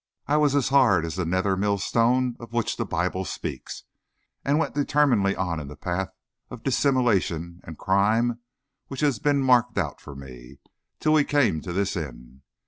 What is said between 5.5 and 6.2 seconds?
in the path